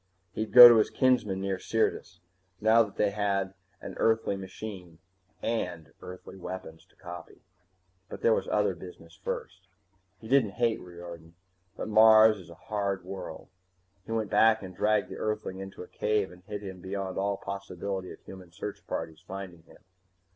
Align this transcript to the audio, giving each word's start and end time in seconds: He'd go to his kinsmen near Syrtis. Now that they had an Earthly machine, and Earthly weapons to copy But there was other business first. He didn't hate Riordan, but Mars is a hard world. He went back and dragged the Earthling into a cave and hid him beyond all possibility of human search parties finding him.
He'd 0.33 0.51
go 0.51 0.67
to 0.67 0.77
his 0.77 0.89
kinsmen 0.89 1.41
near 1.41 1.59
Syrtis. 1.59 2.21
Now 2.59 2.81
that 2.81 2.95
they 2.95 3.11
had 3.11 3.53
an 3.81 3.93
Earthly 3.97 4.35
machine, 4.35 4.97
and 5.43 5.93
Earthly 6.01 6.37
weapons 6.37 6.87
to 6.87 6.95
copy 6.95 7.43
But 8.09 8.23
there 8.23 8.33
was 8.33 8.47
other 8.47 8.73
business 8.73 9.15
first. 9.23 9.67
He 10.19 10.27
didn't 10.27 10.53
hate 10.57 10.81
Riordan, 10.81 11.35
but 11.77 11.87
Mars 11.87 12.39
is 12.39 12.49
a 12.49 12.55
hard 12.55 13.03
world. 13.05 13.49
He 14.03 14.11
went 14.11 14.31
back 14.31 14.63
and 14.63 14.75
dragged 14.75 15.07
the 15.09 15.17
Earthling 15.17 15.59
into 15.59 15.83
a 15.83 15.87
cave 15.87 16.31
and 16.31 16.41
hid 16.45 16.63
him 16.63 16.81
beyond 16.81 17.19
all 17.19 17.37
possibility 17.37 18.11
of 18.11 18.21
human 18.21 18.51
search 18.51 18.79
parties 18.87 19.21
finding 19.27 19.61
him. 19.61 19.77